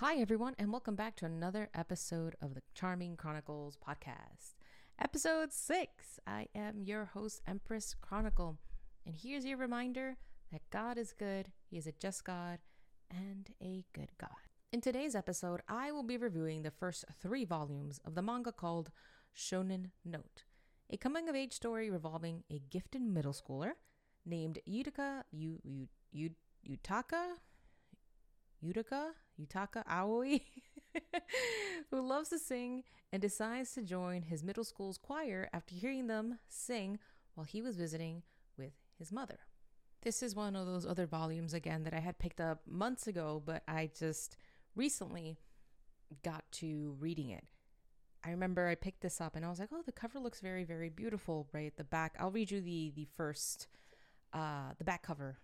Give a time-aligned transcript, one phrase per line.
[0.00, 4.52] Hi, everyone, and welcome back to another episode of the Charming Chronicles podcast.
[5.00, 6.20] Episode six.
[6.26, 8.58] I am your host, Empress Chronicle.
[9.06, 10.18] And here's your reminder
[10.52, 12.58] that God is good, He is a just God
[13.10, 14.36] and a good God.
[14.70, 18.90] In today's episode, I will be reviewing the first three volumes of the manga called
[19.34, 20.44] Shonen Note,
[20.90, 23.70] a coming of age story revolving a gifted middle schooler
[24.26, 25.58] named Yutaka Yu,
[26.12, 26.30] Yu,
[26.68, 27.36] Yutaka
[28.66, 29.10] Yutaka,
[29.40, 30.40] Utaka Aoi,
[31.90, 36.38] who loves to sing and decides to join his middle school's choir after hearing them
[36.48, 36.98] sing
[37.34, 38.22] while he was visiting
[38.58, 39.38] with his mother.
[40.02, 43.42] This is one of those other volumes again that I had picked up months ago,
[43.44, 44.36] but I just
[44.74, 45.38] recently
[46.22, 47.44] got to reading it.
[48.24, 50.64] I remember I picked this up and I was like, "Oh, the cover looks very,
[50.64, 52.16] very beautiful." Right, at the back.
[52.18, 53.68] I'll read you the the first,
[54.32, 55.38] uh, the back cover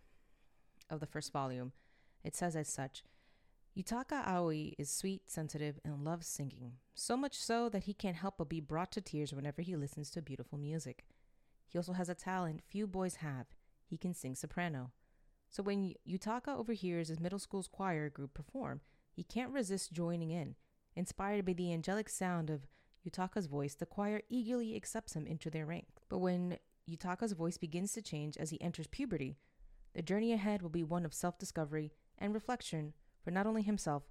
[0.90, 1.72] of the first volume.
[2.24, 3.02] It says as such
[3.76, 8.34] Yutaka Aoi is sweet, sensitive, and loves singing, so much so that he can't help
[8.38, 11.04] but be brought to tears whenever he listens to beautiful music.
[11.68, 13.46] He also has a talent few boys have
[13.86, 14.90] he can sing soprano.
[15.50, 18.80] So when Yutaka overhears his middle school's choir group perform,
[19.10, 20.54] he can't resist joining in.
[20.96, 22.66] Inspired by the angelic sound of
[23.06, 26.02] Yutaka's voice, the choir eagerly accepts him into their ranks.
[26.08, 26.58] But when
[26.88, 29.36] Yutaka's voice begins to change as he enters puberty,
[29.94, 34.04] the journey ahead will be one of self discovery and reflection for not only himself,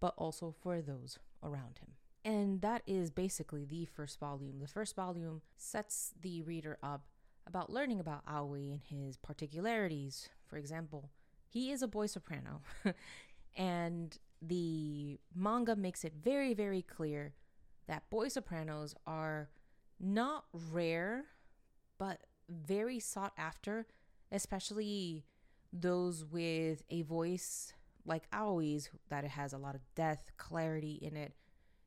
[0.00, 1.90] but also for those around him.
[2.24, 4.60] And that is basically the first volume.
[4.60, 7.04] The first volume sets the reader up
[7.46, 10.28] about learning about Aoi and his particularities.
[10.46, 11.10] For example,
[11.48, 12.62] he is a boy soprano,
[13.56, 17.34] and the manga makes it very, very clear
[17.86, 19.48] that boy sopranos are
[20.00, 21.24] not rare,
[21.98, 23.86] but very sought after,
[24.32, 25.24] especially
[25.80, 27.72] those with a voice
[28.04, 31.32] like Aoi's, that it has a lot of depth, clarity in it.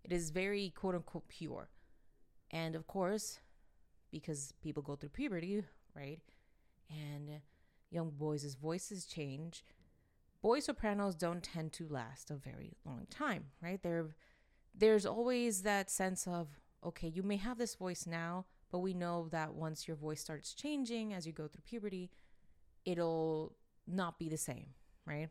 [0.03, 1.69] It is very quote unquote pure.
[2.51, 3.39] And of course,
[4.11, 5.63] because people go through puberty,
[5.95, 6.19] right?
[6.89, 7.41] And
[7.91, 9.63] young boys' voices change.
[10.41, 13.81] Boy sopranos don't tend to last a very long time, right?
[13.81, 14.07] There,
[14.73, 16.47] there's always that sense of,
[16.83, 20.53] okay, you may have this voice now, but we know that once your voice starts
[20.53, 22.09] changing as you go through puberty,
[22.85, 23.53] it'll
[23.89, 24.67] not be the same,
[25.05, 25.29] right?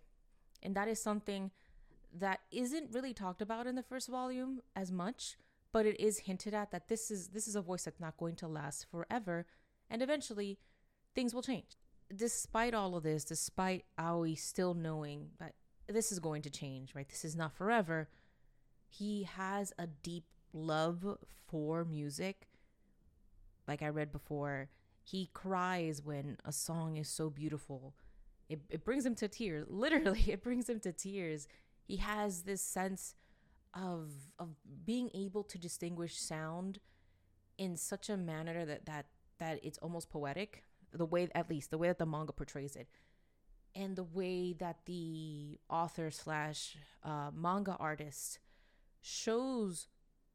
[0.63, 1.51] And that is something
[2.13, 5.37] that isn't really talked about in the first volume as much,
[5.73, 8.35] but it is hinted at that this is this is a voice that's not going
[8.37, 9.47] to last forever
[9.91, 10.59] and eventually
[11.15, 11.77] things will change.
[12.15, 15.55] Despite all of this, despite Aoi still knowing that
[15.87, 17.09] this is going to change, right?
[17.09, 18.09] This is not forever.
[18.89, 22.49] He has a deep love for music.
[23.67, 24.71] Like I read before,
[25.03, 27.95] he cries when a song is so beautiful
[28.49, 29.67] it, it brings him to tears.
[29.71, 31.49] Literally, it brings him to tears.
[31.87, 33.15] He has this sense
[33.75, 34.49] of of
[34.85, 36.81] being able to distinguish sound
[37.59, 39.07] in such a manner that that
[39.39, 40.65] that it's almost poetic.
[40.93, 42.89] The way, at least, the way that the manga portrays it,
[43.75, 48.39] and the way that the author slash uh, manga artist
[49.03, 49.87] shows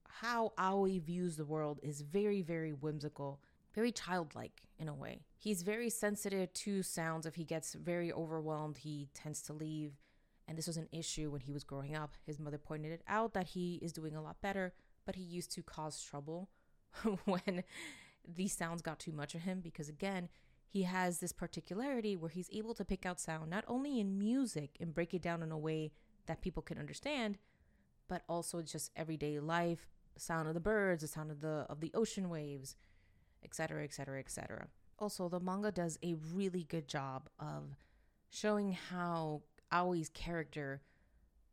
[0.07, 3.41] how Aoi views the world is very, very whimsical
[3.73, 5.21] very childlike in a way.
[5.37, 7.25] He's very sensitive to sounds.
[7.25, 9.93] If he gets very overwhelmed, he tends to leave.
[10.47, 12.15] And this was an issue when he was growing up.
[12.25, 14.73] His mother pointed it out that he is doing a lot better,
[15.05, 16.49] but he used to cause trouble
[17.25, 17.63] when
[18.27, 20.29] these sounds got too much of him because, again,
[20.67, 24.75] he has this particularity where he's able to pick out sound not only in music
[24.79, 25.91] and break it down in a way
[26.25, 27.37] that people can understand,
[28.07, 31.91] but also just everyday life, sound of the birds, the sound of the of the
[31.93, 32.75] ocean waves,
[33.43, 34.67] etc., etc., etc.
[34.99, 37.75] Also, the manga does a really good job of
[38.29, 40.81] showing how Aoi's character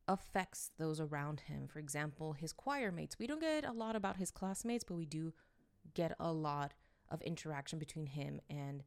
[0.06, 1.69] affects those around him.
[1.69, 3.19] For example, his choir mates.
[3.19, 5.33] We don't get a lot about his classmates, but we do
[5.95, 6.75] get a lot
[7.09, 8.83] of interaction between him and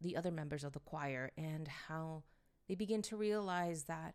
[0.00, 2.24] the other members of the choir and how
[2.68, 4.14] they begin to realize that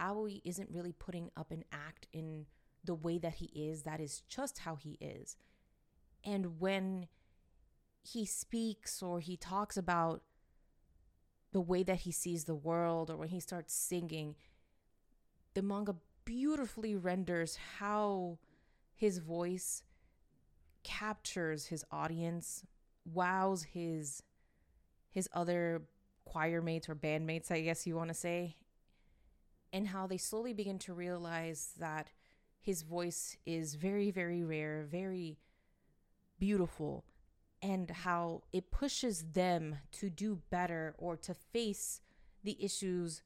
[0.00, 2.46] Aoi isn't really putting up an act in
[2.84, 5.36] the way that he is, that is just how he is.
[6.24, 7.08] And when
[8.02, 10.22] he speaks or he talks about
[11.52, 14.34] the way that he sees the world or when he starts singing,
[15.54, 15.94] the manga
[16.24, 18.38] beautifully renders how
[18.94, 19.82] his voice
[20.82, 22.64] captures his audience,
[23.04, 24.22] wows his
[25.10, 25.82] his other
[26.24, 28.56] choir mates or bandmates, I guess you want to say,
[29.72, 32.10] and how they slowly begin to realize that
[32.58, 35.38] his voice is very, very rare, very
[36.38, 37.04] beautiful,
[37.62, 42.00] and how it pushes them to do better or to face
[42.42, 43.22] the issues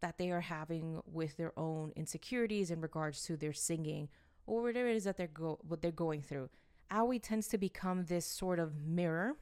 [0.00, 4.08] that they are having with their own insecurities in regards to their singing
[4.46, 6.48] or whatever it is that they're go what they're going through.
[6.90, 9.36] Aoi tends to become this sort of mirror,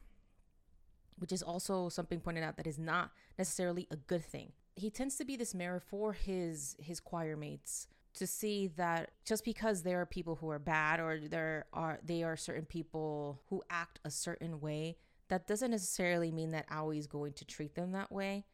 [1.17, 4.51] which is also something pointed out that is not necessarily a good thing.
[4.75, 7.87] He tends to be this mirror for his his choir mates
[8.17, 12.23] to see that just because there are people who are bad or there are they
[12.23, 14.97] are certain people who act a certain way,
[15.29, 18.45] that doesn't necessarily mean that Aoi is going to treat them that way.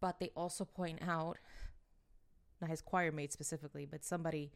[0.00, 1.38] But they also point out,
[2.60, 4.52] not his choir mate specifically, but somebody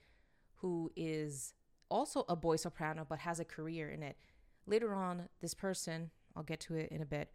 [0.56, 1.54] who is
[1.88, 4.16] also a boy soprano but has a career in it.
[4.66, 7.30] Later on, this person, I'll get to it in a bit,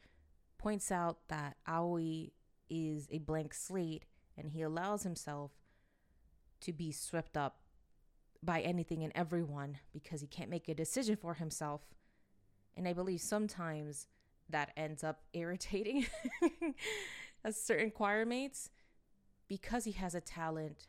[0.57, 2.31] points out that Aoi
[2.69, 4.05] is a blank slate
[4.38, 5.51] and he allows himself
[6.62, 7.59] to be swept up
[8.44, 11.81] by anything and everyone because he can't make a decision for himself.
[12.75, 14.07] And I believe sometimes
[14.50, 16.06] that ends up irritating
[17.44, 18.69] a certain choir mates
[19.48, 20.88] because he has a talent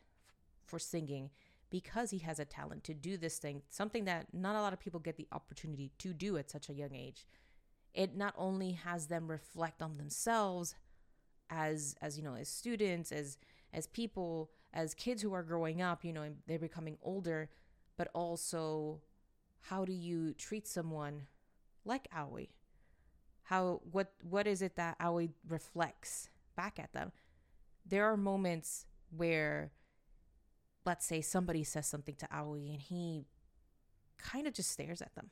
[0.67, 1.31] for singing,
[1.71, 4.81] because he has a talent to do this thing, something that not a lot of
[4.81, 7.27] people get the opportunity to do at such a young age.
[7.95, 10.75] It not only has them reflect on themselves
[11.51, 13.39] as as you know, as students, as
[13.73, 17.49] as people, as kids who are growing up, you know, they're becoming older,
[17.97, 19.01] but also
[19.63, 21.27] how do you treat someone
[21.85, 22.49] like Aoi?
[23.45, 27.13] How what what is it that Aoi reflects back at them?
[27.87, 29.73] There are moments where
[30.85, 33.27] let's say somebody says something to Aoi and he
[34.19, 35.31] kind of just stares at them.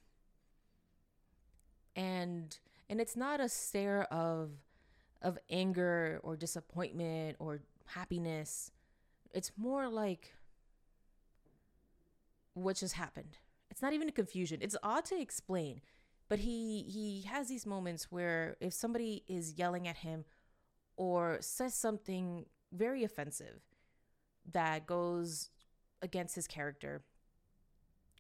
[1.95, 2.57] And
[2.89, 4.51] and it's not a stare of
[5.23, 8.71] of anger or disappointment or happiness.
[9.37, 10.33] It's more like
[12.55, 13.37] what just happened.
[13.71, 14.61] It's not even a confusion.
[14.63, 15.83] It's odd to explain,
[16.31, 20.25] but he he has these moments where if somebody is yelling at him
[20.97, 23.61] or says something very offensive
[24.51, 25.51] that goes
[26.01, 27.03] against his character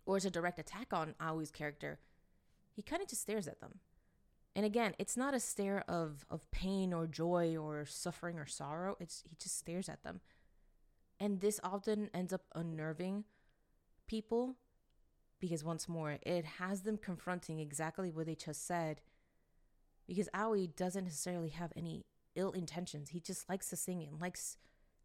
[0.05, 1.99] or is a direct attack on Aoi's character,
[2.75, 3.81] he kind of just stares at them.
[4.55, 8.99] And again, it's not a stare of of pain or joy or suffering or sorrow.
[9.01, 10.21] It's he just stares at them.
[11.19, 13.25] And this often ends up unnerving
[14.07, 14.57] people
[15.41, 19.01] because once more, it has them confronting exactly what they just said.
[20.07, 23.11] Because Aoi doesn't necessarily have any ill intentions.
[23.11, 24.57] He just likes to sing and likes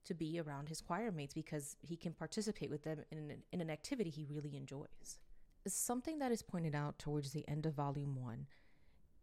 [0.05, 3.61] to be around his choir mates because he can participate with them in an, in
[3.61, 5.19] an activity he really enjoys.
[5.67, 8.47] Something that is pointed out towards the end of volume one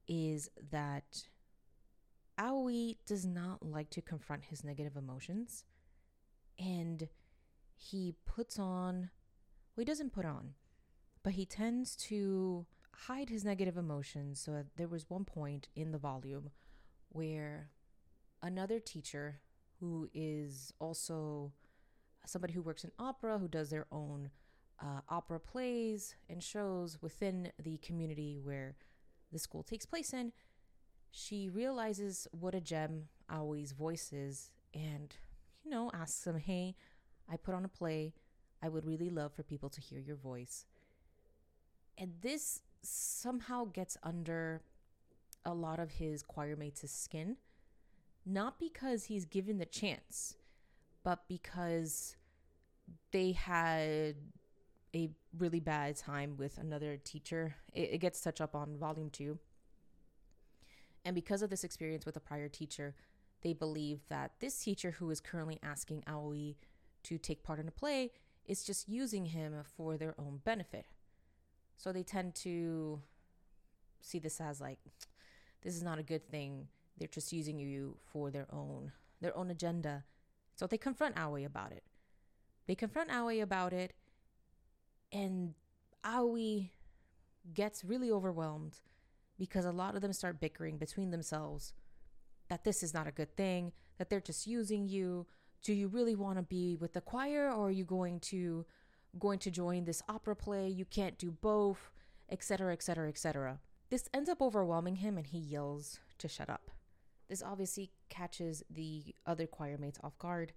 [0.06, 1.25] is that
[2.38, 5.64] Aoi does not like to confront his negative emotions
[6.58, 7.08] and
[7.75, 9.10] he puts on,
[9.76, 10.55] well, he doesn't put on,
[11.22, 12.66] but he tends to
[13.06, 14.40] hide his negative emotions.
[14.40, 16.50] So there was one point in the volume
[17.10, 17.70] where
[18.43, 19.40] another teacher
[19.81, 21.52] who is also
[22.26, 24.31] somebody who works in opera, who does their own
[24.82, 28.76] uh, opera plays and shows within the community where
[29.32, 30.32] the school takes place in,
[31.11, 35.16] she realizes what a gem Aoi's voice is and,
[35.68, 36.74] you know, ask them, Hey,
[37.30, 38.14] I put on a play.
[38.62, 40.64] I would really love for people to hear your voice.
[41.96, 44.62] And this somehow gets under
[45.44, 47.36] a lot of his choir mates' skin
[48.28, 50.36] not because he's given the chance,
[51.02, 52.16] but because
[53.10, 54.16] they had
[54.94, 57.56] a really bad time with another teacher.
[57.72, 59.38] It, it, gets touched up on volume two.
[61.04, 62.94] And because of this experience with a prior teacher,
[63.42, 66.57] they believe that this teacher who is currently asking Aoi
[67.04, 68.11] to take part in a play
[68.45, 70.87] is just using him for their own benefit.
[71.76, 73.00] So they tend to
[74.00, 74.78] see this as like,
[75.62, 76.68] this is not a good thing.
[76.99, 80.04] They're just using you for their own their own agenda.
[80.54, 81.85] So they confront Aoi about it.
[82.66, 83.95] They confront Aoi about it,
[85.11, 85.54] and
[86.04, 86.71] Aoi
[87.54, 88.80] gets really overwhelmed
[89.38, 91.73] because a lot of them start bickering between themselves
[92.49, 95.26] that this is not a good thing, that they're just using you.
[95.62, 98.64] Do you really want to be with the choir or are you going to
[99.19, 100.69] going to join this opera play?
[100.69, 101.90] You can't do both,
[102.31, 103.59] etc., etc., etc.
[103.90, 106.71] This ends up overwhelming him and he yells to shut up.
[107.28, 110.52] This obviously catches the other choir mates off guard,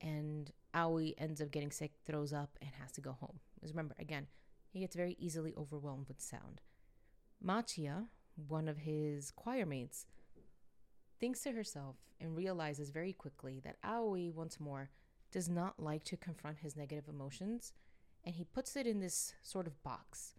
[0.00, 3.38] and Aoi ends up getting sick, throws up, and has to go home.
[3.54, 4.26] Because remember, again,
[4.70, 6.62] he gets very easily overwhelmed with sound.
[7.44, 8.06] Machia,
[8.48, 10.06] one of his choir mates,
[11.20, 14.90] thinks to herself and realizes very quickly that Aoi, once more,
[15.30, 17.72] does not like to confront his negative emotions,
[18.24, 20.34] and he puts it in this sort of box.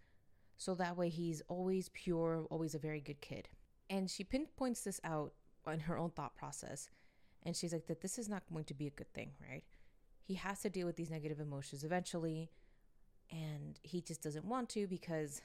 [0.57, 3.49] So that way he's always pure, always a very good kid.
[3.89, 5.33] And she pinpoints this out
[5.71, 6.89] in her own thought process
[7.43, 9.63] And she's like, that this is not going to be a good thing, right?
[10.23, 12.51] He has to deal with these negative emotions eventually.
[13.31, 15.41] And he just doesn't want to because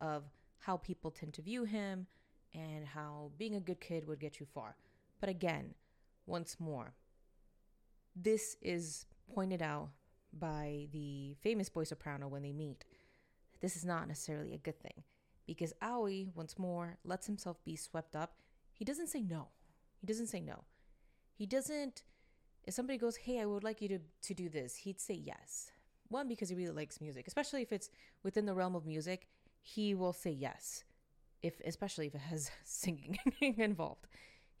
[0.00, 0.24] of
[0.60, 2.06] how people tend to view him
[2.54, 4.76] and how being a good kid would get you far.
[5.20, 5.74] But again,
[6.26, 6.94] once more,
[8.14, 9.90] this is pointed out
[10.32, 12.84] by the famous boy soprano when they meet.
[13.60, 15.02] This is not necessarily a good thing
[15.46, 18.34] because Aoi, once more, lets himself be swept up.
[18.72, 19.48] He doesn't say no.
[20.00, 20.64] He doesn't say no.
[21.34, 22.02] He doesn't,
[22.64, 25.70] if somebody goes, Hey, I would like you to, to do this, he'd say yes.
[26.08, 27.90] One, because he really likes music, especially if it's
[28.22, 29.28] within the realm of music,
[29.60, 30.84] he will say yes.
[31.42, 34.06] If especially if it has singing involved.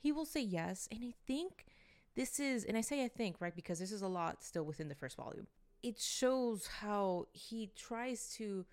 [0.00, 0.88] He will say yes.
[0.92, 1.66] And I think
[2.14, 4.88] this is, and I say I think, right, because this is a lot still within
[4.88, 5.46] the first volume.
[5.82, 8.64] It shows how he tries to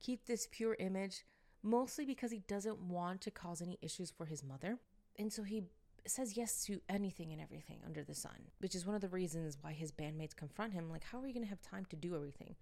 [0.00, 1.24] keep this pure image,
[1.62, 4.78] mostly because he doesn't want to cause any issues for his mother.
[5.18, 5.64] And so he
[6.06, 9.58] says yes to anything and everything under the sun, which is one of the reasons
[9.60, 12.14] why his bandmates confront him like, how are you going to have time to do
[12.14, 12.56] everything?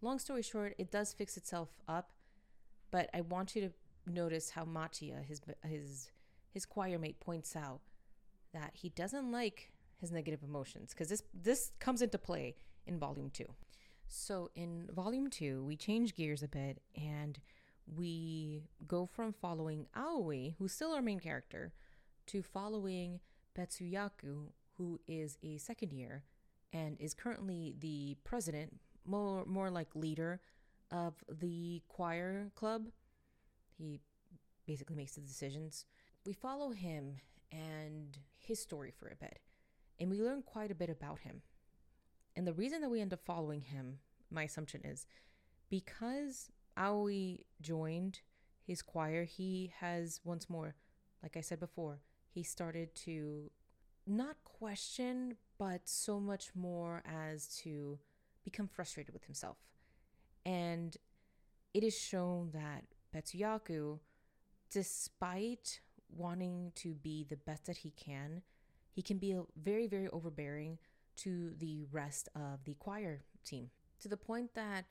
[0.00, 2.12] Long story short, it does fix itself up,
[2.90, 3.70] but I want you to
[4.06, 6.10] notice how Machia, his his
[6.50, 7.80] his choir mate, points out
[8.52, 12.54] that he doesn't like his negative emotions because this this comes into play
[12.86, 13.44] in volume 2.
[14.06, 17.38] So in volume 2, we change gears a bit and
[17.86, 21.72] we go from following Aoi, who's still our main character,
[22.26, 23.20] to following
[23.58, 26.24] Betsuyaku, who is a second year
[26.72, 30.40] and is currently the president, more more like leader
[30.90, 32.88] of the choir club.
[33.76, 34.00] He
[34.66, 35.84] basically makes the decisions.
[36.24, 37.16] We follow him
[37.52, 39.40] and his story for a bit
[39.98, 41.42] and we learn quite a bit about him.
[42.36, 43.98] And the reason that we end up following him,
[44.30, 45.06] my assumption is
[45.70, 48.20] because Aoi joined
[48.66, 50.74] his choir, he has once more,
[51.22, 53.50] like I said before, he started to
[54.06, 57.98] not question, but so much more as to
[58.44, 59.58] become frustrated with himself.
[60.44, 60.96] And
[61.72, 63.98] it is shown that Betsuyaku,
[64.70, 68.42] despite wanting to be the best that he can,
[68.90, 70.78] he can be very, very overbearing
[71.16, 74.84] to the rest of the choir team to the point that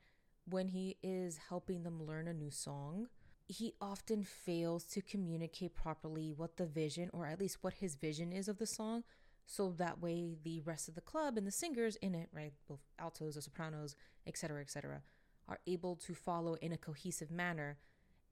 [0.49, 3.07] when he is helping them learn a new song,
[3.47, 8.31] he often fails to communicate properly what the vision, or at least what his vision
[8.31, 9.03] is of the song,
[9.45, 12.79] so that way the rest of the club and the singers in it, right, both
[12.97, 15.01] altos or sopranos, etc., etc.,
[15.47, 17.77] are able to follow in a cohesive manner.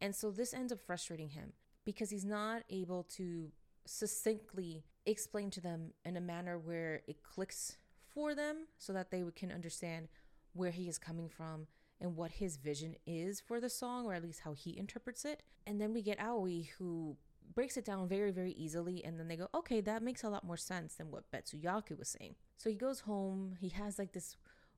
[0.02, 1.54] And so this ends up frustrating him
[1.86, 3.52] because he's not able to
[3.86, 7.78] succinctly explain to them in a manner where it clicks
[8.14, 10.08] for them so that they can understand
[10.54, 11.68] where he is coming from
[12.00, 15.44] and what his vision is for the song or at least how he interprets it.
[15.66, 17.16] And then we get aoi who
[17.54, 20.46] breaks it down very very easily and then they go okay that makes a lot
[20.46, 22.36] more sense than what betsuyaku was saying.
[22.58, 24.38] So he goes home he has like this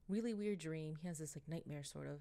[0.09, 2.19] really weird dream he has this like nightmare sort of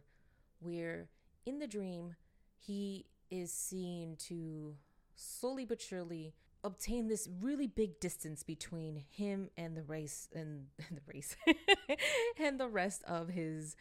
[0.60, 1.08] where
[1.46, 2.16] in the dream
[2.66, 4.76] he is seen to
[5.16, 11.00] slowly but surely obtain this really big distance between him and the race and the
[11.06, 11.36] race
[12.38, 13.76] and the rest of his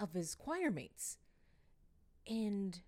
[0.00, 1.18] of his choir mates.
[2.26, 2.80] And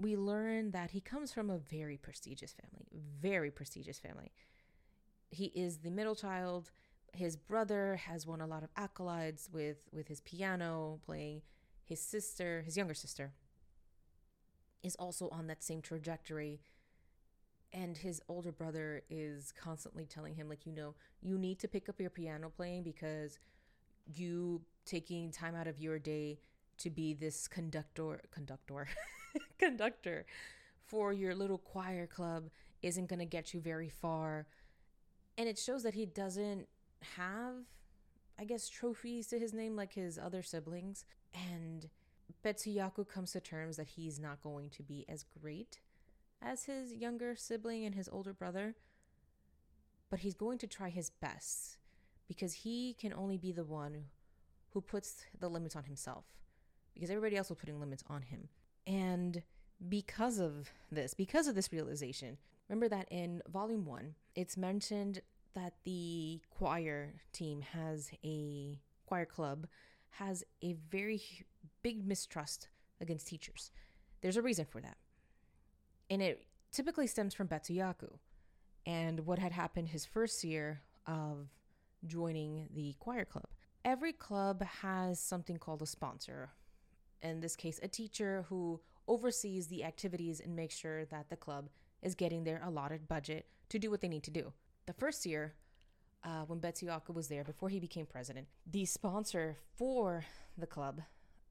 [0.00, 2.86] we learn that he comes from a very prestigious family
[3.20, 4.32] very prestigious family.
[5.30, 6.70] He is the middle child.
[7.12, 11.42] His brother has won a lot of accolades with with his piano playing
[11.84, 13.32] his sister his younger sister
[14.82, 16.60] is also on that same trajectory.
[17.72, 21.88] And his older brother is constantly telling him like you know you need to pick
[21.88, 23.38] up your piano playing because
[24.06, 26.38] you taking time out of your day
[26.78, 28.88] to be this conductor conductor
[29.58, 30.26] conductor
[30.84, 32.50] for your little choir club
[32.82, 34.46] isn't going to get you very far.
[35.38, 36.68] And it shows that he doesn't
[37.16, 37.54] have
[38.38, 41.04] i guess trophies to his name like his other siblings.
[41.34, 41.88] And
[42.44, 45.80] betsuyaku comes to terms that he's not going to be as great
[46.42, 48.74] as his younger sibling and his older brother,
[50.10, 51.78] but he's going to try his best
[52.28, 54.04] because he can only be the one
[54.70, 56.24] who puts the limits on himself
[56.94, 58.48] because everybody else was putting limits on him.
[58.86, 59.42] And
[59.88, 65.20] because of this, because of this realization, remember that in volume one, it's mentioned
[65.54, 69.66] that the choir team has a choir club
[70.12, 71.22] has a very
[71.82, 72.68] big mistrust
[73.00, 73.70] against teachers.
[74.20, 74.96] There's a reason for that
[76.12, 78.18] and it typically stems from Betsuyaku
[78.84, 81.48] and what had happened his first year of
[82.06, 83.46] joining the choir club.
[83.82, 86.50] Every club has something called a sponsor,
[87.22, 91.70] in this case, a teacher who oversees the activities and makes sure that the club
[92.02, 94.52] is getting their allotted budget to do what they need to do.
[94.84, 95.54] The first year
[96.24, 100.24] uh, when Betsuyaku was there before he became president, the sponsor for
[100.56, 101.00] the club,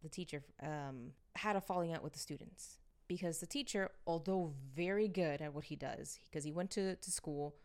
[0.01, 5.08] the teacher, um, had a falling out with the students because the teacher, although very
[5.08, 7.56] good at what he does, because he went to, to school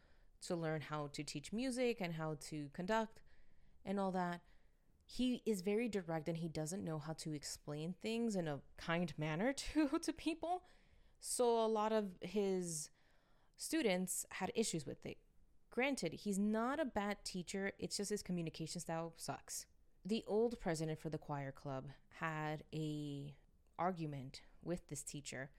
[0.43, 3.21] to learn how to teach music and how to conduct
[3.85, 4.41] and all that,
[5.05, 9.15] he is very direct and he doesn't know how to explain things in a kind
[9.17, 10.65] manner to, to people.
[11.21, 12.91] So a lot of his
[13.57, 15.17] students had issues with it.
[15.77, 19.67] Granted, he's not a bad teacher, it's just his communication style sucks.
[20.07, 23.35] The old president for the choir club had a
[23.79, 25.51] argument with this teacher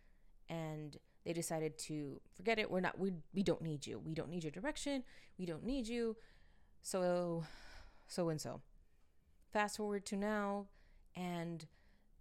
[0.50, 2.71] and they decided to forget it.
[2.71, 4.00] We're not we we don't need you.
[4.00, 5.03] We don't need your direction.
[5.38, 6.15] We don't need you.
[6.81, 7.43] So
[8.07, 8.62] so and so.
[9.53, 10.65] Fast forward to now
[11.15, 11.67] and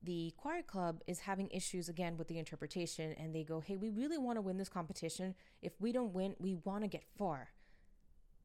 [0.03, 3.89] the choir club is having issues again with the interpretation and they go, "Hey, we
[3.89, 5.35] really want to win this competition.
[5.63, 7.53] If we don't win, we want to get far."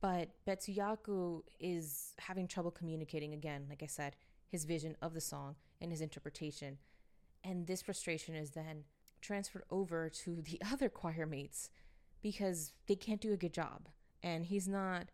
[0.01, 4.15] But Betsuyaku is having trouble communicating again, like I said,
[4.48, 6.79] his vision of the song and his interpretation.
[7.43, 8.84] And this frustration is then
[9.22, 11.70] transferred over to the other choir mates
[12.22, 13.89] because they can't do a good job.
[14.24, 15.10] And he's not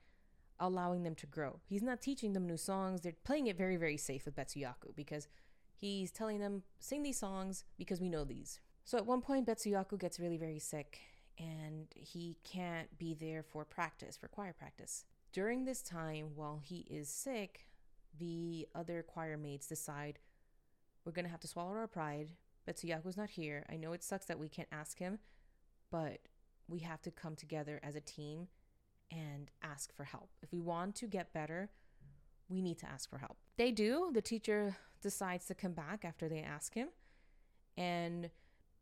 [0.59, 1.59] allowing them to grow.
[1.65, 3.01] He's not teaching them new songs.
[3.01, 5.27] They're playing it very, very safe with Betsuyaku because
[5.75, 8.59] he's telling them, sing these songs because we know these.
[8.85, 10.99] So at one point, Betsuyaku gets really, very sick
[11.37, 15.05] and he can't be there for practice, for choir practice.
[15.33, 17.67] During this time, while he is sick,
[18.19, 20.19] the other choir mates decide
[21.05, 22.31] we're going to have to swallow our pride.
[22.67, 23.65] Betsuyaku's not here.
[23.69, 25.19] I know it sucks that we can't ask him,
[25.91, 26.19] but
[26.67, 28.47] we have to come together as a team
[29.11, 30.29] and ask for help.
[30.41, 31.69] If we want to get better,
[32.49, 33.37] we need to ask for help.
[33.57, 34.11] They do.
[34.13, 36.89] The teacher decides to come back after they ask him.
[37.77, 38.29] And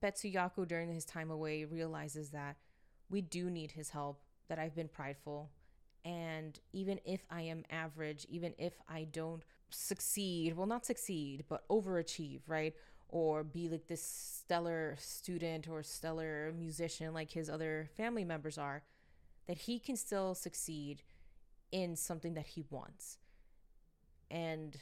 [0.06, 2.58] Betsuyaku, during his time away, realizes that
[3.10, 5.50] we do need his help, that I've been prideful.
[6.04, 11.68] And even if I am average, even if I don't succeed, well, not succeed, but
[11.70, 12.76] overachieve, right?
[13.10, 18.84] Or be like this stellar student or stellar musician like his other family members are,
[19.48, 21.02] that he can still succeed
[21.72, 23.18] in something that he wants.
[24.30, 24.78] And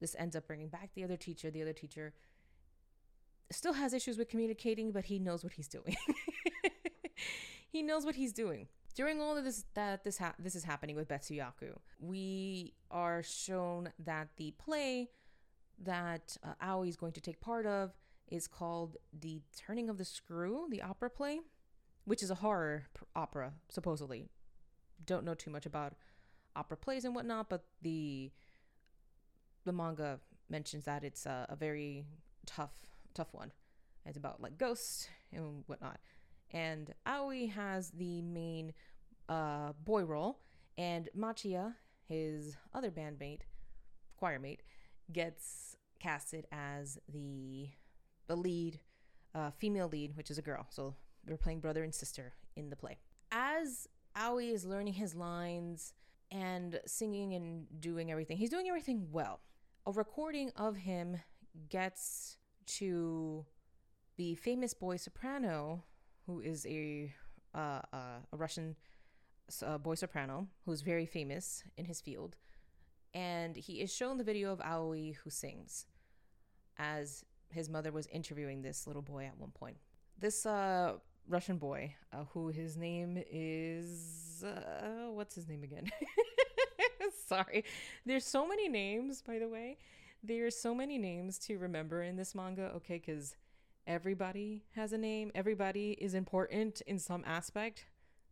[0.00, 1.50] this ends up bringing back the other teacher.
[1.50, 2.14] The other teacher
[3.50, 5.96] still has issues with communicating, but he knows what he's doing.
[7.68, 8.68] he knows what he's doing.
[8.94, 13.90] During all of this that this ha- this is happening with Betsuyaku, we are shown
[14.04, 15.10] that the play
[15.80, 17.92] that uh, Aoi is going to take part of
[18.26, 21.40] is called The Turning of the Screw, the opera play,
[22.04, 24.26] which is a horror pr- opera supposedly.
[25.06, 25.94] Don't know too much about
[26.56, 28.32] opera plays and whatnot, but the
[29.64, 32.04] the manga mentions that it's a, a very
[32.46, 33.52] tough tough one.
[34.06, 35.98] It's about like ghosts and whatnot.
[36.50, 38.72] And Aoi has the main
[39.28, 40.40] uh, boy role,
[40.78, 41.74] and Machia,
[42.08, 43.42] his other bandmate,
[44.16, 44.62] choir mate,
[45.12, 47.68] gets casted as the
[48.28, 48.80] the lead,
[49.34, 50.66] uh, female lead, which is a girl.
[50.70, 50.94] So
[51.24, 52.98] they're playing brother and sister in the play.
[53.30, 55.92] As Aoi is learning his lines
[56.30, 59.40] and singing and doing everything, he's doing everything well.
[59.86, 61.18] A recording of him
[61.70, 62.36] gets
[62.78, 63.44] to
[64.16, 65.84] the famous boy soprano,
[66.26, 67.12] who is a
[67.54, 68.76] uh, uh, a Russian
[69.62, 72.36] uh, boy soprano who's very famous in his field,
[73.14, 75.86] and he is shown the video of Aoi who sings,
[76.78, 79.76] as his mother was interviewing this little boy at one point.
[80.18, 80.94] This uh,
[81.28, 85.90] Russian boy, uh, who his name is uh, what's his name again?
[87.26, 87.64] Sorry,
[88.04, 89.78] there's so many names, by the way.
[90.22, 93.36] There's so many names to remember in this manga, okay, because
[93.86, 95.30] everybody has a name.
[95.34, 97.86] Everybody is important in some aspect,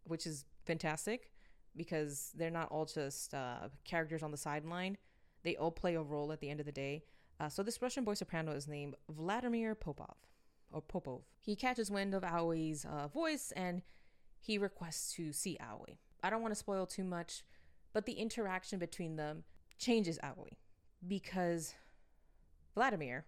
[0.04, 1.30] which is fantastic
[1.76, 4.96] because they're not all just uh, characters on the sideline.
[5.44, 7.04] They all play a role at the end of the day.
[7.38, 10.16] Uh, so this Russian boy soprano is named Vladimir Popov,
[10.72, 11.22] or Popov.
[11.38, 13.82] He catches wind of Aoi's uh, voice and
[14.40, 15.98] he requests to see Aoi.
[16.22, 17.44] I don't want to spoil too much,
[17.92, 19.44] but the interaction between them
[19.78, 20.56] changes Aoi
[21.06, 21.74] because
[22.74, 23.24] Vladimir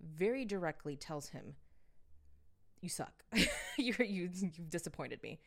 [0.00, 1.54] very directly tells him,
[2.80, 3.24] "You suck.
[3.76, 5.40] You're you you've disappointed me.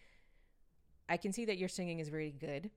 [1.08, 2.71] I can see that your singing is very good,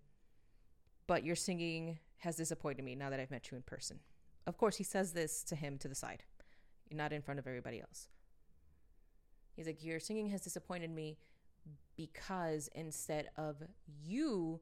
[1.06, 4.00] but your singing has disappointed me now that I've met you in person."
[4.46, 6.24] Of course, he says this to him to the side,
[6.90, 8.08] not in front of everybody else.
[9.54, 11.18] He's like, "Your singing has disappointed me
[11.96, 14.60] because instead of you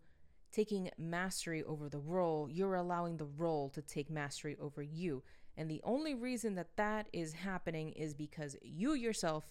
[0.53, 5.23] taking mastery over the role, you're allowing the role to take mastery over you.
[5.57, 9.45] And the only reason that that is happening is because you yourself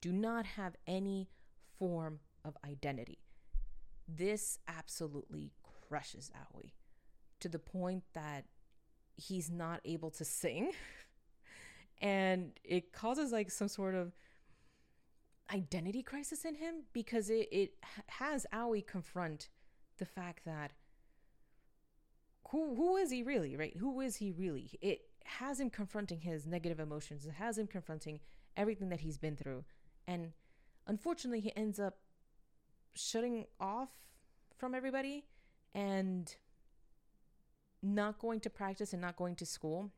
[0.00, 1.28] do not have any
[1.78, 3.18] form of identity.
[4.08, 5.52] this absolutely
[5.88, 6.72] crushes Aoi
[7.38, 8.44] to the point that
[9.16, 10.72] he's not able to sing.
[12.00, 14.12] and it causes like some sort of
[15.52, 17.74] identity crisis in him because it, it
[18.08, 19.48] has Aoi confront
[20.00, 20.72] the fact that
[22.50, 23.76] who who is he really, right?
[23.76, 24.72] Who is he really?
[24.82, 27.24] It has him confronting his negative emotions.
[27.24, 28.18] It has him confronting
[28.56, 29.64] everything that he's been through.
[30.08, 30.32] And
[30.88, 31.98] unfortunately, he ends up
[32.94, 33.90] shutting off
[34.56, 35.26] from everybody
[35.74, 36.34] and
[37.82, 39.92] not going to practice and not going to school.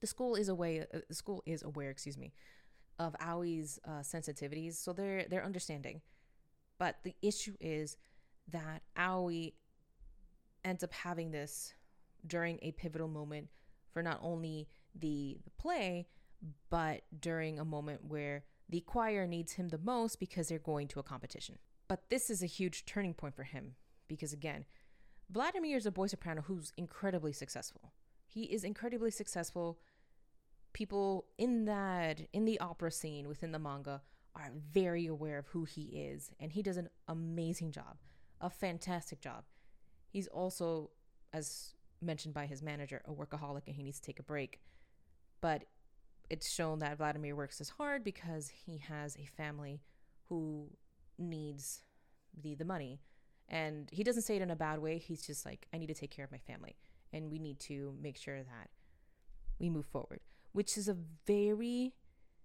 [0.00, 0.88] The school is aware.
[0.92, 2.32] Uh, the school is aware, excuse me,
[2.98, 6.00] of Aoi's uh, sensitivities, so they're they're understanding.
[6.78, 7.96] But the issue is
[8.52, 9.52] that Aoi
[10.64, 11.74] ends up having this
[12.26, 13.48] during a pivotal moment
[13.90, 16.06] for not only the, the play,
[16.70, 21.00] but during a moment where the choir needs him the most because they're going to
[21.00, 21.58] a competition.
[21.88, 23.74] But this is a huge turning point for him
[24.08, 24.64] because, again,
[25.30, 27.92] Vladimir is a boy soprano who's incredibly successful.
[28.26, 29.78] He is incredibly successful.
[30.72, 34.02] People in that, in the opera scene within the manga,
[34.34, 37.98] are very aware of who he is, and he does an amazing job,
[38.42, 39.44] a fantastic job.
[40.08, 40.90] He's also,
[41.32, 44.60] as mentioned by his manager, a workaholic and he needs to take a break.
[45.40, 45.64] But
[46.28, 49.80] it's shown that Vladimir works as hard because he has a family
[50.28, 50.68] who
[51.18, 51.82] needs
[52.40, 53.00] the the money.
[53.48, 54.98] And he doesn't say it in a bad way.
[54.98, 56.76] He's just like, I need to take care of my family.
[57.12, 58.70] And we need to make sure that
[59.58, 60.20] we move forward,
[60.52, 61.94] which is a very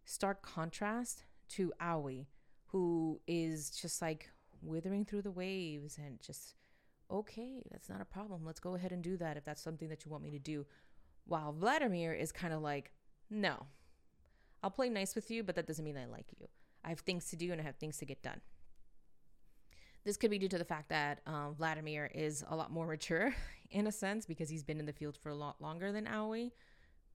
[0.03, 2.27] stark contrast to Aoi,
[2.67, 4.29] who is just like
[4.61, 6.55] withering through the waves and just
[7.09, 8.45] okay, that's not a problem.
[8.45, 10.65] Let's go ahead and do that if that's something that you want me to do.
[11.25, 12.91] While Vladimir is kind of like,
[13.29, 13.65] no,
[14.63, 16.47] I'll play nice with you, but that doesn't mean I like you.
[16.83, 18.41] I have things to do and I have things to get done.
[20.03, 23.33] This could be due to the fact that um, Vladimir is a lot more mature
[23.71, 26.51] in a sense because he's been in the field for a lot longer than Aoi.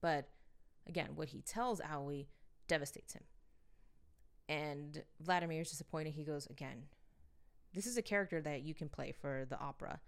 [0.01, 0.29] But
[0.87, 2.27] again, what he tells Aoi
[2.67, 3.23] devastates him.
[4.49, 6.13] And Vladimir is disappointed.
[6.13, 6.83] He goes, again,
[7.73, 9.99] this is a character that you can play for the opera.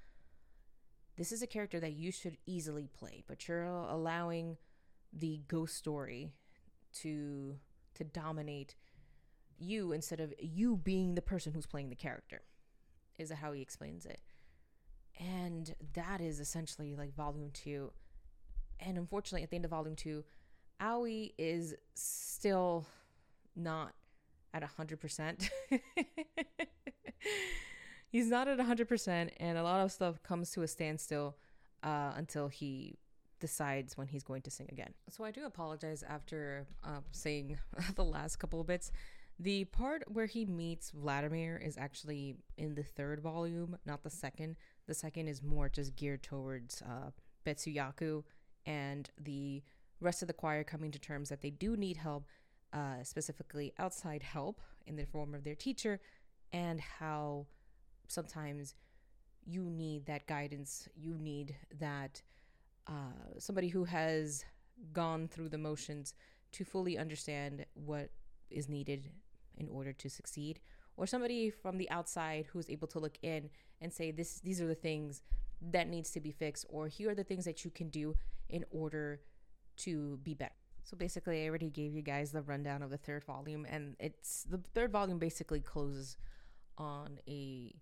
[1.18, 4.58] This is a character that you should easily play, but you're allowing
[5.14, 6.34] the ghost story
[7.02, 7.56] to
[7.96, 8.76] to dominate
[9.58, 12.42] you instead of you being the person who's playing the character.
[13.18, 14.20] Is how he explains it.
[15.18, 17.92] And that is essentially like volume 2.
[18.82, 20.24] And unfortunately at the end of volume 2,
[20.82, 22.86] Aoi is still
[23.56, 23.94] not
[24.54, 25.50] at 100%.
[28.10, 31.36] He's not at 100%, and a lot of stuff comes to a standstill
[31.84, 32.98] uh, until he
[33.40, 34.94] decides when he's going to sing again.
[35.10, 37.58] So I do apologize after uh, saying
[37.96, 38.92] the last couple of bits.
[39.38, 44.56] The part where he meets Vladimir is actually in the third volume, not the second.
[44.88, 47.12] The second is more just geared towards uh,
[47.46, 48.24] Betsuyaku
[48.66, 49.62] and the
[50.00, 52.28] rest of the choir coming to terms that they do need help
[52.72, 56.00] uh, specifically outside help in the form of their teacher,
[56.56, 57.46] and how
[58.08, 58.76] sometimes
[59.46, 60.88] you need that guidance.
[60.96, 62.22] You need that
[62.88, 64.46] uh, somebody who has
[64.94, 66.14] gone through the motions
[66.54, 68.10] to fully understand what
[68.50, 69.12] is needed
[69.58, 70.60] in order to succeed,
[70.96, 73.50] or somebody from the outside who is able to look in
[73.82, 75.22] and say, "This, these are the things
[75.62, 78.16] that needs to be fixed," or "Here are the things that you can do
[78.48, 79.22] in order
[79.78, 83.26] to be better." So basically, I already gave you guys the rundown of the third
[83.26, 86.18] volume, and it's the third volume basically closes
[86.78, 87.76] on a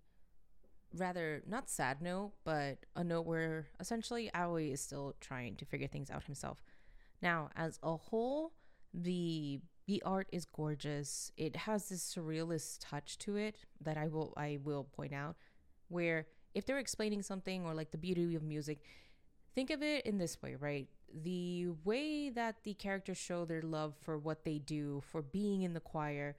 [0.96, 5.88] rather not sad note, but a note where essentially Aoi is still trying to figure
[5.88, 6.62] things out himself.
[7.20, 8.52] Now, as a whole,
[8.92, 11.30] the the art is gorgeous.
[11.36, 15.36] It has this surrealist touch to it that I will I will point out
[15.88, 18.82] where if they're explaining something or like the beauty of music,
[19.54, 20.88] think of it in this way, right?
[21.12, 25.74] The way that the characters show their love for what they do, for being in
[25.74, 26.36] the choir,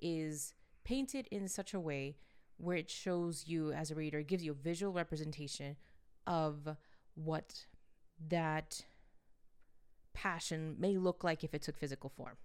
[0.00, 0.54] is
[0.88, 2.16] painted in such a way
[2.56, 5.76] where it shows you as a reader, gives you a visual representation
[6.26, 6.76] of
[7.14, 7.66] what
[8.28, 8.86] that
[10.14, 12.36] passion may look like if it took physical form.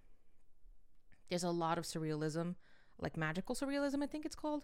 [1.30, 2.56] There's a lot of surrealism,
[3.00, 4.62] like magical surrealism, I think it's called,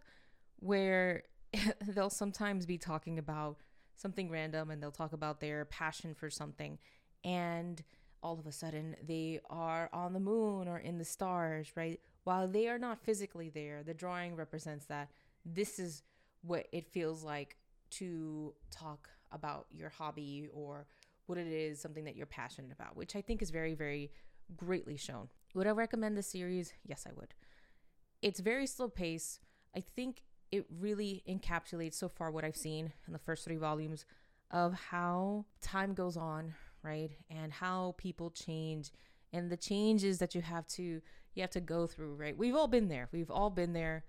[0.58, 1.22] where
[1.88, 3.56] they'll sometimes be talking about
[3.96, 6.78] something random and they'll talk about their passion for something
[7.24, 7.82] and
[8.22, 12.46] all of a sudden they are on the moon or in the stars right while
[12.46, 15.08] they are not physically there the drawing represents that
[15.44, 16.02] this is
[16.42, 17.56] what it feels like
[17.90, 20.86] to talk about your hobby or
[21.26, 24.10] what it is something that you're passionate about which i think is very very
[24.56, 25.28] greatly shown.
[25.54, 26.72] Would i recommend the series?
[26.86, 27.34] Yes i would.
[28.22, 29.40] It's very slow pace.
[29.74, 34.04] I think it really encapsulates so far what I've seen in the first three volumes
[34.50, 37.10] of how time goes on, right?
[37.30, 38.90] And how people change
[39.32, 41.00] and the changes that you have to
[41.34, 42.36] you have to go through, right?
[42.36, 43.08] We've all been there.
[43.12, 44.04] We've all been there.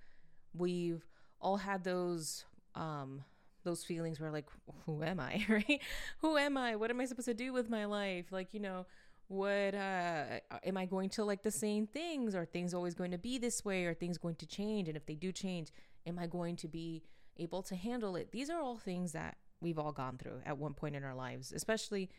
[0.54, 1.06] We've
[1.40, 3.24] all had those um
[3.64, 4.48] those feelings where like
[4.86, 5.82] who am I, right?
[6.20, 6.76] who am I?
[6.76, 8.32] What am I supposed to do with my life?
[8.32, 8.86] Like, you know,
[9.28, 12.36] what uh am I going to like the same things?
[12.36, 13.86] Are things always going to be this way?
[13.86, 14.88] Are things going to change?
[14.88, 15.72] And if they do change,
[16.06, 17.04] am I going to be
[17.38, 18.32] able to handle it?
[18.32, 21.54] These are all things that we've all gone through at one point in our lives,
[21.54, 22.10] especially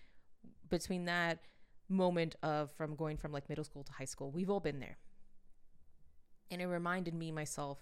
[0.70, 1.40] between that
[1.92, 4.30] moment of from going from like middle school to high school.
[4.30, 4.98] We've all been there.
[6.50, 7.78] And it reminded me myself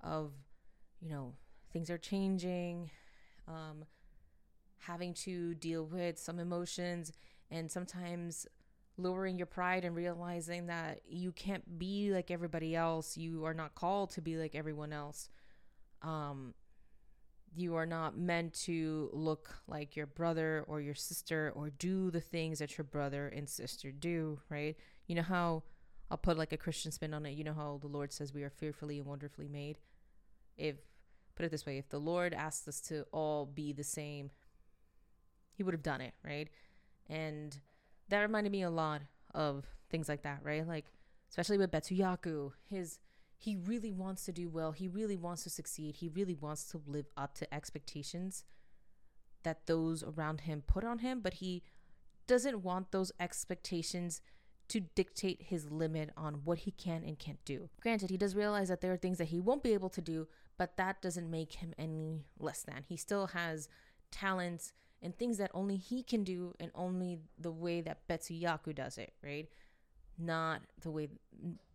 [0.00, 0.32] of,
[1.00, 1.34] you know,
[1.72, 2.90] things are changing,
[3.48, 3.84] um,
[4.78, 7.12] having to deal with some emotions,
[7.50, 8.46] and sometimes
[8.98, 13.16] lowering your pride and realizing that you can't be like everybody else.
[13.16, 15.28] You are not called to be like everyone else.
[16.02, 16.54] Um,
[17.56, 22.20] you are not meant to look like your brother or your sister or do the
[22.20, 24.76] things that your brother and sister do, right?
[25.06, 25.62] You know how
[26.10, 27.32] I'll put like a Christian spin on it.
[27.32, 29.78] You know how the Lord says we are fearfully and wonderfully made.
[30.56, 30.76] If
[31.34, 34.30] put it this way, if the Lord asked us to all be the same,
[35.54, 36.48] he would have done it, right?
[37.08, 37.58] And
[38.08, 39.02] that reminded me a lot
[39.34, 40.66] of things like that, right?
[40.66, 40.86] Like
[41.30, 42.98] especially with Betsuyaku, his
[43.38, 44.72] he really wants to do well.
[44.72, 45.96] He really wants to succeed.
[45.96, 48.44] He really wants to live up to expectations
[49.42, 51.62] that those around him put on him, but he
[52.26, 54.20] doesn't want those expectations
[54.68, 57.68] to dictate his limit on what he can and can't do.
[57.80, 60.26] Granted, he does realize that there are things that he won't be able to do,
[60.58, 62.84] but that doesn't make him any less than.
[62.88, 63.68] He still has
[64.10, 68.98] talents and things that only he can do and only the way that Betsuyaku does
[68.98, 69.48] it, right?
[70.18, 71.08] Not the way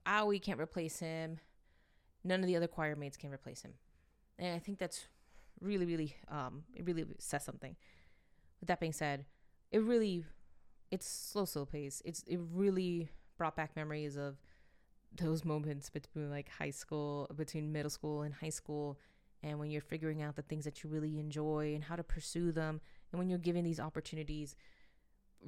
[0.05, 1.39] Aoi can't replace him
[2.23, 3.73] none of the other choir mates can replace him.
[4.37, 5.05] And I think that's
[5.59, 7.75] really, really, um, it really says something.
[8.59, 9.25] With that being said,
[9.71, 10.25] it really,
[10.91, 12.01] it's slow, slow pace.
[12.05, 14.37] It's it really brought back memories of
[15.15, 18.99] those moments between like high school, between middle school and high school,
[19.43, 22.51] and when you're figuring out the things that you really enjoy and how to pursue
[22.51, 22.81] them,
[23.11, 24.55] and when you're given these opportunities,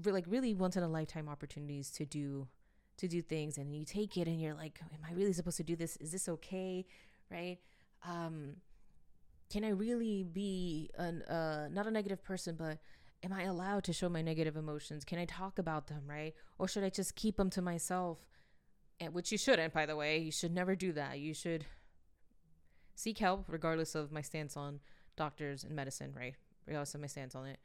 [0.06, 2.48] like really once in a lifetime opportunities to do
[2.98, 5.64] to do things and you take it and you're like am i really supposed to
[5.64, 5.98] do this?
[5.98, 6.86] Is this okay?
[7.32, 7.60] Right?
[8.08, 8.58] Um
[9.52, 12.80] can i really be an uh not a negative person but
[13.24, 15.04] am i allowed to show my negative emotions?
[15.04, 16.34] Can i talk about them right?
[16.58, 18.20] Or should i just keep them to myself?
[19.00, 20.20] And which you shouldn't by the way.
[20.20, 21.20] You should never do that.
[21.20, 21.66] You should
[22.96, 24.80] seek help regardless of my stance on
[25.16, 26.36] doctors and medicine right?
[26.66, 27.60] Regardless of my stance on it.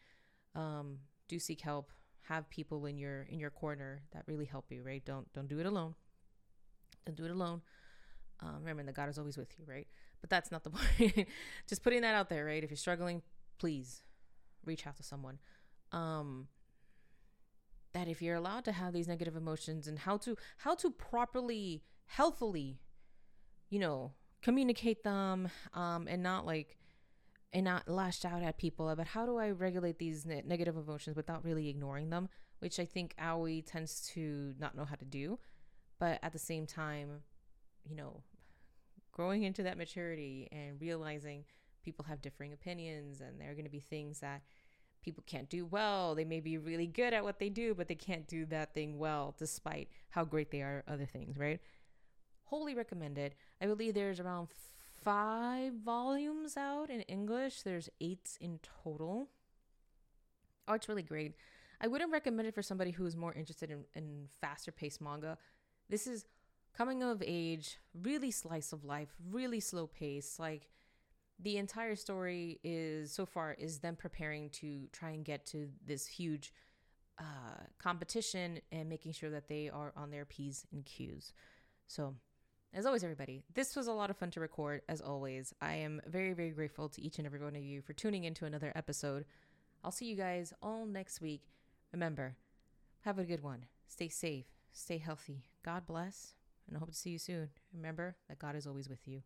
[0.55, 1.91] Um do seek help
[2.29, 5.05] have people in your in your corner that really help you right?
[5.05, 5.95] Don't don't do it alone.
[7.07, 7.63] Don't do it alone.
[8.41, 9.87] Um, remember that god is always with you right?
[10.21, 11.29] But that's not the point.
[11.69, 12.63] Just putting that out there right?
[12.63, 13.23] If you're struggling
[13.59, 14.03] please
[14.65, 15.39] reach out to someone.
[15.93, 16.49] Um
[17.95, 21.83] that if you're allowed to have these negative emotions and how to how to properly
[22.07, 22.79] healthfully
[23.71, 24.13] you know
[24.43, 26.79] communicate them um and not like
[27.53, 31.17] and not lash out at people about how do I regulate these ne- negative emotions
[31.17, 35.39] without really ignoring them, which I think Aoi tends to not know how to do.
[35.99, 37.23] But at the same time,
[37.89, 38.23] you know,
[39.13, 41.45] growing into that maturity and realizing
[41.83, 44.43] people have differing opinions and there are going to be things that
[45.03, 46.15] people can't do well.
[46.15, 48.99] They may be really good at what they do, but they can't do that thing
[48.99, 51.61] well despite how great they are other things, right?
[52.45, 53.35] Wholly recommended.
[53.61, 54.49] I believe there's around
[55.09, 57.63] five volumes out in English.
[57.63, 59.31] There's eight in total.
[60.67, 61.33] Oh, it's really great.
[61.81, 65.39] I wouldn't recommend it for somebody who is more interested in, in faster paced manga.
[65.89, 66.27] This is
[66.77, 70.39] coming of age, really slice of life, really slow pace.
[70.39, 70.69] Like
[71.39, 76.07] the entire story is so far is them preparing to try and get to this
[76.07, 76.53] huge
[77.19, 81.33] uh, competition and making sure that they are on their P's and Q's.
[81.87, 82.15] So
[82.75, 84.83] as always, everybody, this was a lot of fun to record.
[84.89, 87.95] As always, I am very, very grateful to each and every one of you for
[87.95, 89.25] tuning into another episode.
[89.83, 91.43] I'll see you guys all next week.
[91.93, 92.37] Remember,
[93.01, 93.65] have a good one.
[93.87, 95.45] Stay safe, stay healthy.
[95.65, 96.35] God bless,
[96.67, 97.49] and I hope to see you soon.
[97.75, 99.23] Remember that God is always with you.